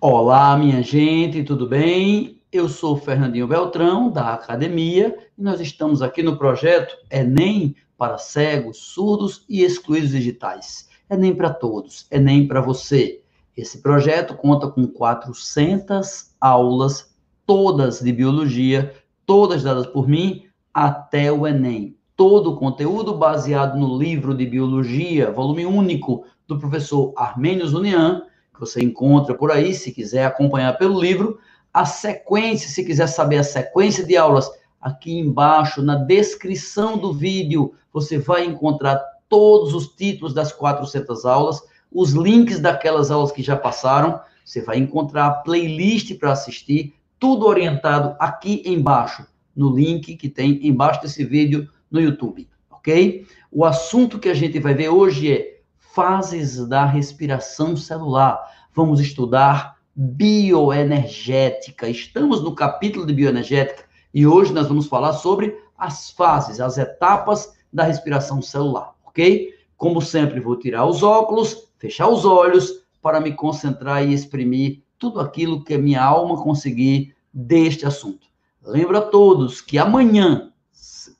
[0.00, 2.42] Olá, minha gente, tudo bem?
[2.50, 8.78] Eu sou Fernandinho Beltrão, da academia, e nós estamos aqui no projeto Enem para cegos,
[8.78, 10.88] surdos e excluídos digitais.
[11.08, 13.22] Enem para todos, Enem para você.
[13.56, 17.14] Esse projeto conta com 400 aulas,
[17.46, 18.92] todas de biologia,
[19.24, 21.96] todas dadas por mim, até o Enem.
[22.16, 28.60] Todo o conteúdo baseado no livro de biologia, volume único, do professor Armênios Unian, que
[28.60, 31.38] você encontra por aí, se quiser acompanhar pelo livro.
[31.72, 37.72] A sequência, se quiser saber a sequência de aulas, aqui embaixo, na descrição do vídeo,
[37.92, 43.56] você vai encontrar todos os títulos das 400 aulas, os links daquelas aulas que já
[43.56, 50.28] passaram, você vai encontrar a playlist para assistir, tudo orientado aqui embaixo, no link que
[50.28, 53.26] tem embaixo desse vídeo no YouTube, ok?
[53.50, 58.40] O assunto que a gente vai ver hoje é fases da respiração celular.
[58.74, 61.88] Vamos estudar bioenergética.
[61.88, 67.52] Estamos no capítulo de bioenergética e hoje nós vamos falar sobre as fases, as etapas
[67.72, 69.52] da respiração celular, ok?
[69.76, 75.20] Como sempre, vou tirar os óculos, fechar os olhos para me concentrar e exprimir tudo
[75.20, 78.28] aquilo que a minha alma conseguir deste assunto.
[78.62, 80.51] Lembra a todos que amanhã,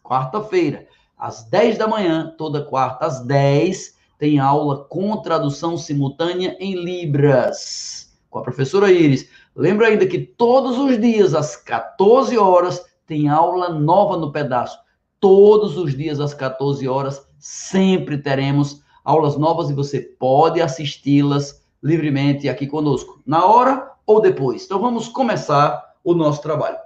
[0.02, 0.86] quarta-feira,
[1.18, 8.12] às 10 da manhã, toda quarta às 10, tem aula com tradução simultânea em Libras,
[8.30, 9.28] com a professora Iris.
[9.54, 14.78] Lembra ainda que todos os dias, às 14 horas, tem aula nova no pedaço.
[15.20, 22.48] Todos os dias, às 14 horas, sempre teremos aulas novas e você pode assisti-las livremente
[22.48, 24.64] aqui conosco, na hora ou depois.
[24.64, 26.78] Então vamos começar o nosso trabalho.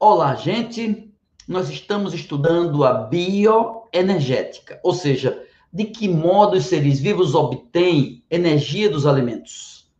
[0.00, 1.12] Olá, gente
[1.48, 8.88] nós estamos estudando a bioenergética, ou seja, de que modo os seres vivos obtêm energia
[8.88, 9.90] dos alimentos.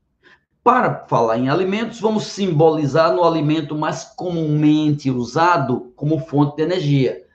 [0.63, 7.27] Para falar em alimentos, vamos simbolizar no alimento mais comumente usado como fonte de energia,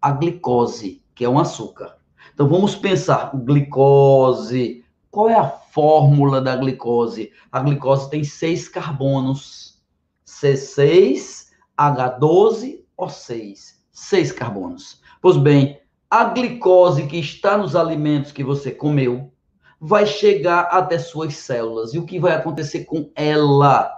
[0.00, 1.96] a glicose, que é um açúcar.
[2.32, 7.32] Então vamos pensar, glicose, qual é a fórmula da glicose?
[7.50, 9.82] A glicose tem seis carbonos,
[10.24, 11.41] C6,
[11.78, 13.56] H12 O6,
[13.90, 15.00] seis carbonos.
[15.20, 19.32] Pois bem, a glicose que está nos alimentos que você comeu
[19.80, 21.92] vai chegar até suas células.
[21.92, 23.90] E o que vai acontecer com ela?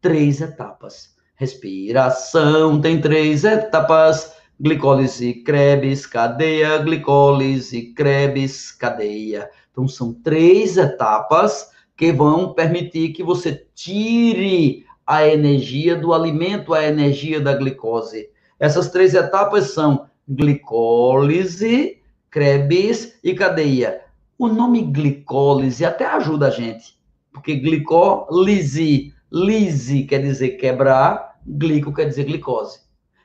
[0.00, 1.16] Três etapas.
[1.34, 4.32] Respiração tem três etapas.
[4.60, 9.48] Glicólise, Krebs, cadeia, glicólise, Krebs, cadeia.
[9.70, 16.84] Então, são três etapas que vão permitir que você tire a energia do alimento, a
[16.84, 18.28] energia da glicose.
[18.60, 21.96] Essas três etapas são glicólise,
[22.30, 24.02] Krebs e cadeia.
[24.38, 26.98] O nome glicólise até ajuda a gente,
[27.32, 32.80] porque glicólise, lise quer dizer quebrar, glico quer dizer glicose.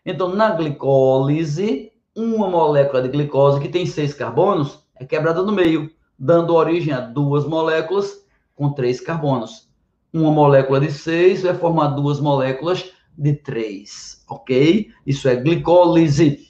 [0.05, 5.91] Então, na glicólise, uma molécula de glicose que tem seis carbonos é quebrada no meio,
[6.17, 9.72] dando origem a duas moléculas com três carbonos
[10.13, 14.89] uma molécula de 6 vai formar duas moléculas de 3, ok?
[15.05, 16.47] Isso é glicólise.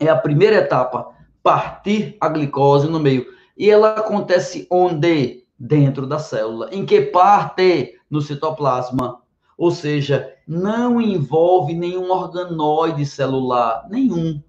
[0.00, 1.08] É a primeira etapa,
[1.42, 3.26] partir a glicose no meio.
[3.56, 5.44] E ela acontece onde?
[5.58, 6.68] Dentro da célula.
[6.72, 7.94] Em que parte?
[8.08, 9.20] No citoplasma.
[9.56, 14.40] Ou seja, não envolve nenhum organoide celular, nenhum.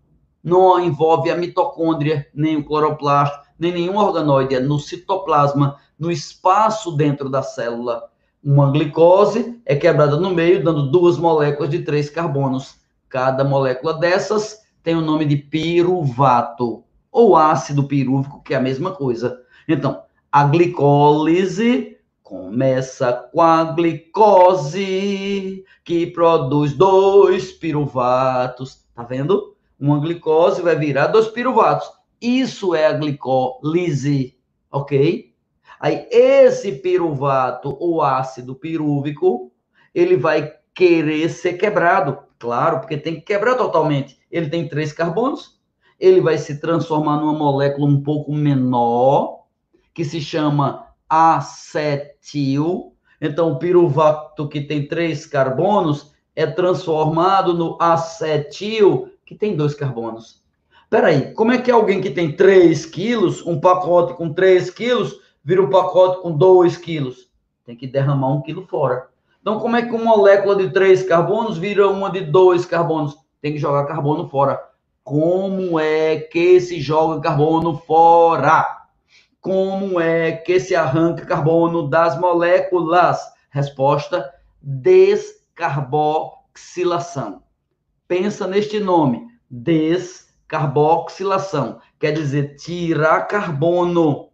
[0.44, 4.56] Não envolve a mitocôndria, nem o cloroplasto, nem nenhum organoide.
[4.56, 8.04] É no citoplasma, no espaço dentro da célula.
[8.44, 12.80] Uma glicose é quebrada no meio, dando duas moléculas de três carbonos.
[13.10, 18.92] Cada molécula dessas tem o nome de piruvato, ou ácido pirúvico, que é a mesma
[18.92, 19.42] coisa.
[19.68, 24.86] Então, a glicólise começa com a glicose,
[25.84, 28.86] que produz dois piruvatos.
[28.96, 29.56] Tá vendo?
[29.80, 31.90] Uma glicose vai virar dois piruvatos.
[32.22, 34.38] Isso é a glicólise,
[34.72, 35.29] ok?
[35.80, 39.52] Aí esse piruvato, o ácido pirúvico,
[39.96, 44.20] ele vai querer ser quebrado, claro, porque tem que quebrar totalmente.
[44.32, 45.60] Ele tem três carbonos,
[46.00, 49.44] ele vai se transformar numa molécula um pouco menor,
[49.94, 52.94] que se chama acetil.
[53.22, 60.42] Então, o piruvato que tem três carbonos é transformado no acetil, que tem dois carbonos.
[60.90, 65.62] Peraí, como é que alguém que tem 3 quilos, um pacote com 3 quilos, vira
[65.62, 67.30] um pacote com 2 quilos.
[67.66, 69.10] Tem que derramar um quilo fora.
[69.42, 73.18] Então, como é que uma molécula de 3 carbonos vira uma de 2 carbonos?
[73.42, 74.62] Tem que jogar carbono fora.
[75.04, 78.80] Como é que se joga carbono fora?
[79.42, 83.20] Como é que se arranca carbono das moléculas?
[83.50, 84.30] Resposta:
[84.62, 87.42] descarboxilação.
[88.08, 91.80] Pensa neste nome, descarboxilação.
[91.98, 94.29] Quer dizer, tirar carbono.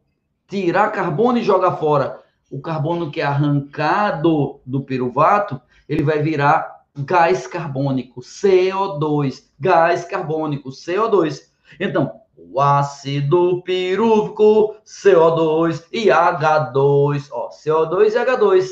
[0.56, 2.24] Tirar carbono e jogar fora.
[2.50, 9.50] O carbono que é arrancado do piruvato, ele vai virar gás carbônico, CO2.
[9.60, 11.42] Gás carbônico, CO2.
[11.78, 17.28] Então, o ácido pirúvico, CO2 e H2.
[17.34, 18.66] Ó, CO2 e H2.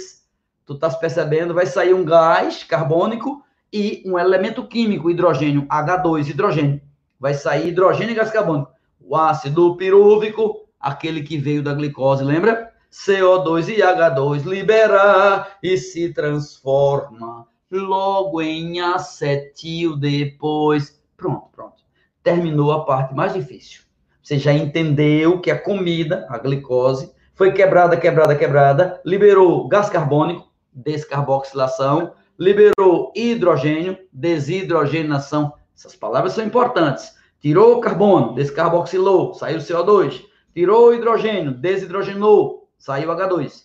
[0.65, 1.53] Tu estás percebendo?
[1.53, 3.43] Vai sair um gás carbônico
[3.73, 6.81] e um elemento químico, hidrogênio, H2, hidrogênio.
[7.19, 8.71] Vai sair hidrogênio e gás carbônico.
[9.01, 12.71] O ácido pirúvico, aquele que veio da glicose, lembra?
[12.91, 21.01] CO2 e H2 libera e se transforma logo em acetil depois.
[21.17, 21.83] Pronto, pronto.
[22.21, 23.81] Terminou a parte mais difícil.
[24.21, 30.51] Você já entendeu que a comida, a glicose, foi quebrada, quebrada, quebrada, liberou gás carbônico,
[30.71, 35.53] descarboxilação, liberou hidrogênio, desidrogenação.
[35.75, 37.13] Essas palavras são importantes.
[37.39, 40.23] Tirou o carbono, descarboxilou, saiu CO2.
[40.53, 43.63] Tirou o hidrogênio, desidrogenou, saiu H2.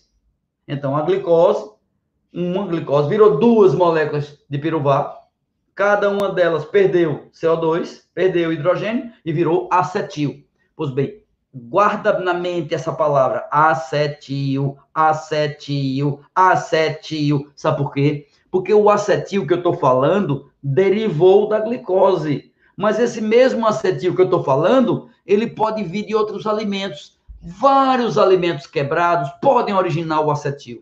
[0.67, 1.69] Então, a glicose,
[2.33, 5.19] uma glicose, virou duas moléculas de piruvato.
[5.75, 10.43] Cada uma delas perdeu CO2, perdeu hidrogênio e virou acetil.
[10.75, 17.51] Pois bem, guarda na mente essa palavra, acetil, acetil, acetil.
[17.55, 18.27] Sabe por quê?
[18.51, 22.48] Porque o acetil que eu estou falando derivou da glicose.
[22.79, 27.19] Mas esse mesmo acetil que eu estou falando, ele pode vir de outros alimentos.
[27.41, 30.81] Vários alimentos quebrados podem originar o acetil.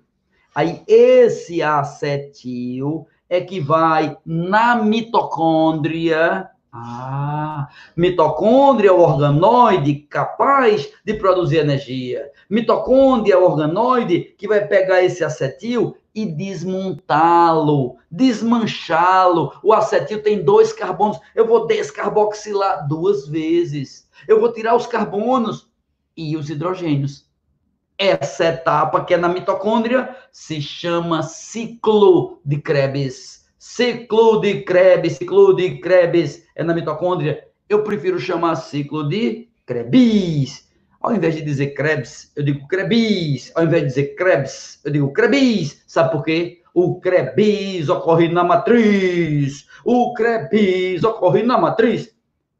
[0.53, 6.47] Aí, esse acetil é que vai na mitocôndria.
[6.71, 12.31] Ah, mitocôndria é o organoide capaz de produzir energia.
[12.49, 19.53] Mitocôndria é o organoide que vai pegar esse acetil e desmontá-lo, desmanchá-lo.
[19.63, 21.19] O acetil tem dois carbonos.
[21.33, 24.07] Eu vou descarboxilar duas vezes.
[24.27, 25.69] Eu vou tirar os carbonos
[26.15, 27.27] e os hidrogênios.
[27.97, 33.46] Essa etapa que é na mitocôndria se chama ciclo de Krebs.
[33.69, 37.43] Ciclo de Krebs, ciclo de Krebs é na mitocôndria.
[37.67, 40.69] Eu prefiro chamar ciclo de Krebs.
[41.01, 43.51] Ao invés de dizer Krebs, eu digo Krebs.
[43.53, 45.83] Ao invés de dizer Krebs, eu digo Krebs.
[45.85, 46.61] Sabe por quê?
[46.73, 49.67] O Krebs ocorre na matriz.
[49.83, 52.15] O Krebs ocorre na matriz.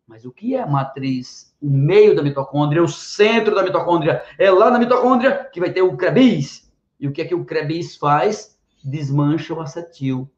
[0.06, 1.56] Mas o que é a matriz?
[1.62, 4.22] O meio da mitocôndria, o centro da mitocôndria.
[4.38, 6.70] É lá na mitocôndria que vai ter o Krebs.
[7.00, 8.58] E o que é que o Krebs faz?
[8.84, 10.30] Desmancha o acetil.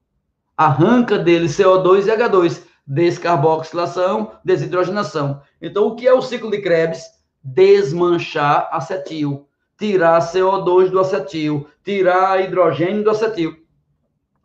[0.59, 2.63] Arranca dele CO2 e H2.
[2.85, 5.41] Descarboxilação, desidrogenação.
[5.61, 7.19] Então, o que é o ciclo de Krebs?
[7.43, 9.47] desmanchar acetil,
[9.77, 13.55] tirar CO2 do acetil, tirar hidrogênio do acetil.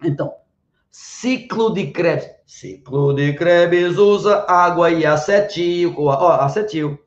[0.03, 0.33] Então,
[0.91, 2.29] ciclo de Krebs.
[2.47, 6.99] Ciclo de Krebs usa água e acetil, ó, acetil.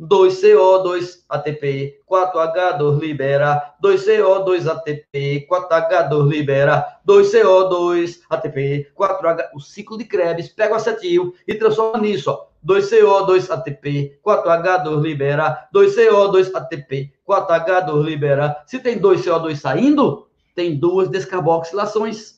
[0.00, 9.48] 2CO2 ATP, 4H2 libera, 2CO2 ATP, 4H2 libera, 2CO2 ATP, 4H.
[9.54, 12.46] O ciclo de Krebs pega o acetil e transforma nisso, ó.
[12.66, 18.62] 2CO2 ATP, 4H2 libera, 2CO2 ATP, 4H2 libera.
[18.66, 22.36] Se tem 2CO2 saindo, tem duas descarboxilações.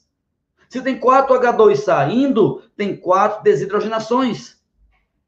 [0.68, 4.58] Se tem 4H2 saindo, tem quatro desidrogenações.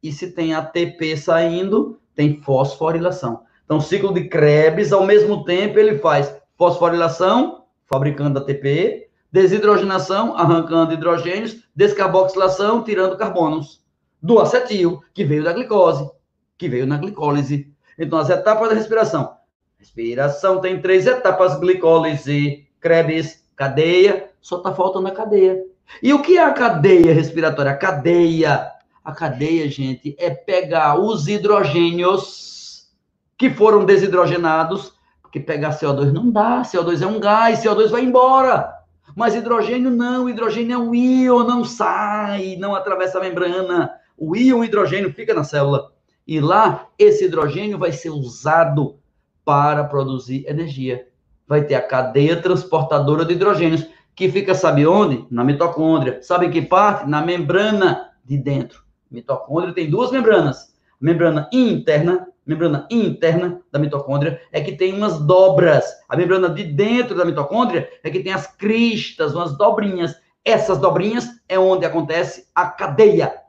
[0.02, 3.44] E se tem ATP saindo, tem fosforilação.
[3.64, 11.64] Então, ciclo de Krebs, ao mesmo tempo, ele faz fosforilação, fabricando ATP, desidrogenação, arrancando hidrogênios,
[11.74, 13.82] descarboxilação, tirando carbonos
[14.22, 16.10] do acetil, que veio da glicose,
[16.58, 17.72] que veio na glicólise.
[17.98, 19.36] Então, as etapas da respiração.
[19.78, 25.64] Respiração tem três etapas: glicólise, Krebs, cadeia, só está faltando a cadeia.
[26.02, 27.72] E o que é a cadeia respiratória?
[27.72, 28.72] A cadeia.
[29.04, 32.88] A cadeia, gente, é pegar os hidrogênios
[33.36, 34.92] que foram desidrogenados,
[35.22, 38.74] porque pegar CO2 não dá, CO2 é um gás, CO2 vai embora.
[39.16, 43.90] Mas hidrogênio não, hidrogênio é um íon, não sai, não atravessa a membrana
[44.20, 45.92] o íon hidrogênio fica na célula.
[46.26, 48.98] E lá, esse hidrogênio vai ser usado
[49.42, 51.08] para produzir energia.
[51.48, 55.26] Vai ter a cadeia transportadora de hidrogênios, que fica, sabe onde?
[55.30, 56.22] Na mitocôndria.
[56.22, 57.08] Sabe em que parte?
[57.08, 58.84] Na membrana de dentro.
[59.10, 60.74] Mitocôndria tem duas membranas.
[61.00, 65.84] Membrana interna, membrana interna da mitocôndria é que tem umas dobras.
[66.08, 70.14] A membrana de dentro da mitocôndria é que tem as cristas, umas dobrinhas.
[70.44, 73.40] Essas dobrinhas é onde acontece a cadeia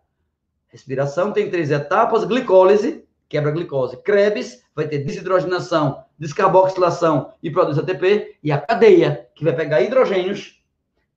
[0.72, 3.98] Respiração tem três etapas: glicólise, quebra a glicose.
[3.98, 8.38] Krebs vai ter desidrogenação, descarboxilação e produz ATP.
[8.42, 10.62] E a cadeia, que vai pegar hidrogênios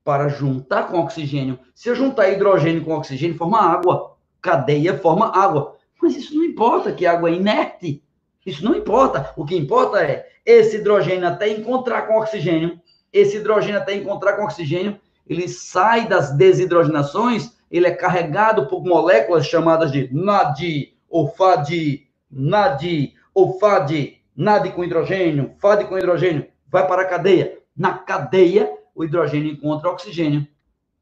[0.03, 1.59] para juntar com oxigênio.
[1.75, 4.14] Se eu juntar hidrogênio com oxigênio, forma água.
[4.45, 5.75] Cadeia forma água.
[6.03, 8.05] Mas isso não importa, que água é inerte.
[8.45, 9.33] Isso não importa.
[9.39, 12.79] O que importa é esse hidrogênio até encontrar com oxigênio.
[13.11, 19.47] Esse hidrogênio até encontrar com oxigênio, ele sai das desidrogenações, ele é carregado por moléculas
[19.47, 26.87] chamadas de NAD, ou FAD, NAD, ou FAD, NAD com hidrogênio, FAD com hidrogênio, vai
[26.87, 27.57] para a cadeia.
[27.75, 30.47] Na cadeia, o hidrogênio encontra oxigênio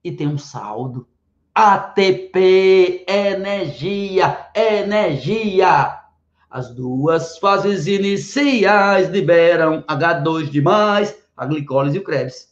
[0.05, 1.09] e tem um saldo.
[1.55, 5.99] ATP, energia, energia.
[6.51, 12.49] As duas fases iniciais liberam H2 demais, a glicólise e o Krebs.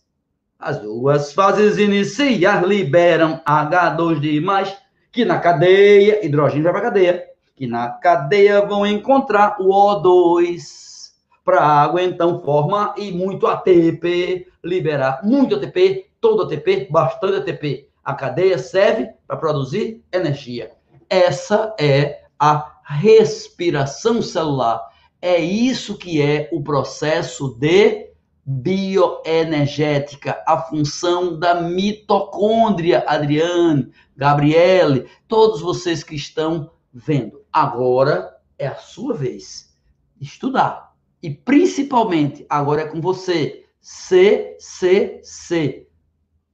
[0.58, 4.76] As duas fases iniciais liberam H2 demais,
[5.10, 7.24] que na cadeia, hidrogênio vai para cadeia,
[7.56, 15.20] que na cadeia vão encontrar o O2 para água, então forma e muito ATP, liberar
[15.24, 17.89] muito ATP, todo ATP, bastante ATP.
[18.10, 20.72] A cadeia serve para produzir energia.
[21.08, 24.84] Essa é a respiração celular.
[25.22, 28.10] É isso que é o processo de
[28.44, 37.44] bioenergética, a função da mitocôndria, Adriane, Gabriele, todos vocês que estão vendo.
[37.52, 39.72] Agora é a sua vez
[40.20, 40.96] estudar.
[41.22, 43.66] E principalmente, agora é com você.
[43.80, 45.86] C, C, C.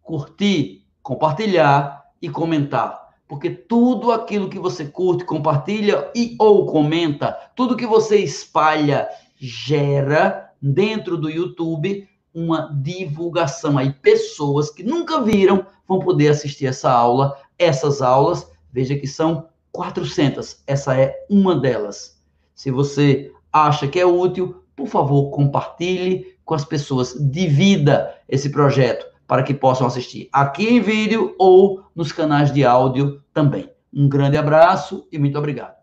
[0.03, 3.11] Curtir, compartilhar e comentar.
[3.29, 10.51] Porque tudo aquilo que você curte, compartilha e ou comenta, tudo que você espalha gera
[10.61, 13.79] dentro do YouTube uma divulgação.
[13.79, 19.47] Aí pessoas que nunca viram vão poder assistir essa aula, essas aulas, veja que são
[19.71, 20.65] 400.
[20.67, 22.21] Essa é uma delas.
[22.53, 29.07] Se você acha que é útil, por favor, compartilhe com as pessoas, divida esse projeto
[29.27, 33.71] para que possam assistir aqui em vídeo ou nos canais de áudio também.
[33.93, 35.76] Um grande abraço e muito obrigado.